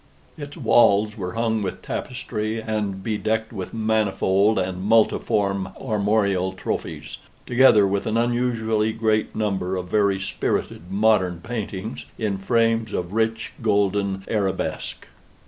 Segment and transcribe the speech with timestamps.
[0.35, 7.85] Its walls were hung with tapestry and bedecked with manifold and multiform armorial trophies, together
[7.85, 14.23] with an unusually great number of very spirited modern paintings in frames of rich golden
[14.27, 15.05] arabesque.